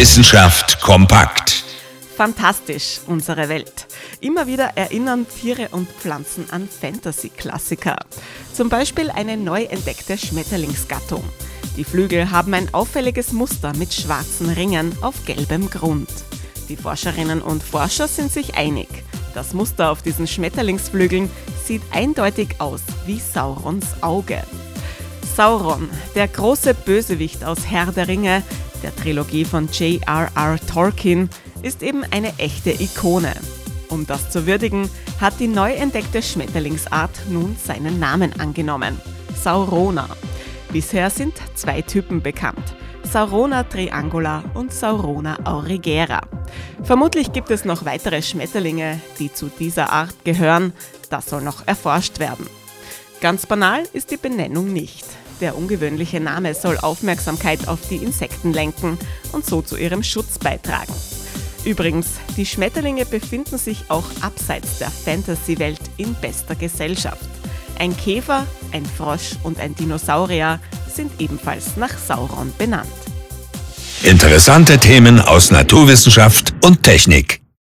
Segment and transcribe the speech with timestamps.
[0.00, 1.62] Wissenschaft kompakt.
[2.16, 3.86] Fantastisch, unsere Welt.
[4.22, 7.98] Immer wieder erinnern Tiere und Pflanzen an Fantasy-Klassiker.
[8.54, 11.22] Zum Beispiel eine neu entdeckte Schmetterlingsgattung.
[11.76, 16.08] Die Flügel haben ein auffälliges Muster mit schwarzen Ringen auf gelbem Grund.
[16.70, 18.88] Die Forscherinnen und Forscher sind sich einig.
[19.34, 21.30] Das Muster auf diesen Schmetterlingsflügeln
[21.66, 24.42] sieht eindeutig aus wie Saurons Auge.
[25.36, 28.42] Sauron, der große Bösewicht aus Herr der Ringe,
[28.82, 30.58] der Trilogie von J.R.R.
[30.66, 31.30] Tolkien,
[31.62, 33.34] ist eben eine echte Ikone.
[33.88, 34.88] Um das zu würdigen,
[35.20, 39.00] hat die neu entdeckte Schmetterlingsart nun seinen Namen angenommen.
[39.34, 40.08] Saurona.
[40.72, 42.76] Bisher sind zwei Typen bekannt.
[43.02, 46.20] Saurona triangula und Saurona aurigera.
[46.84, 50.72] Vermutlich gibt es noch weitere Schmetterlinge, die zu dieser Art gehören.
[51.08, 52.46] Das soll noch erforscht werden.
[53.20, 55.04] Ganz banal ist die Benennung nicht.
[55.40, 58.98] Der ungewöhnliche Name soll Aufmerksamkeit auf die Insekten lenken
[59.32, 60.92] und so zu ihrem Schutz beitragen.
[61.64, 67.28] Übrigens, die Schmetterlinge befinden sich auch abseits der Fantasy-Welt in bester Gesellschaft.
[67.78, 70.60] Ein Käfer, ein Frosch und ein Dinosaurier
[70.94, 72.88] sind ebenfalls nach Sauron benannt.
[74.02, 77.39] Interessante Themen aus Naturwissenschaft und Technik.